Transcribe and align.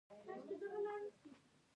ټانکۍ 0.27 0.53
ډکوي. 0.59 1.31